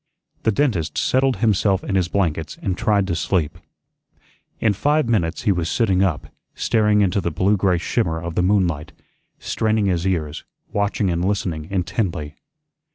The 0.41 0.51
dentist 0.51 0.97
settled 0.97 1.35
himself 1.35 1.83
in 1.83 1.93
his 1.93 2.07
blankets 2.07 2.57
and 2.63 2.75
tried 2.75 3.05
to 3.05 3.15
sleep. 3.15 3.59
In 4.59 4.73
five 4.73 5.07
minutes 5.07 5.43
he 5.43 5.51
was 5.51 5.69
sitting 5.69 6.01
up, 6.01 6.25
staring 6.55 7.01
into 7.01 7.21
the 7.21 7.29
blue 7.29 7.55
gray 7.55 7.77
shimmer 7.77 8.19
of 8.19 8.33
the 8.33 8.41
moonlight, 8.41 8.93
straining 9.37 9.85
his 9.85 10.07
ears, 10.07 10.43
watching 10.73 11.11
and 11.11 11.23
listening 11.23 11.65
intently. 11.69 12.33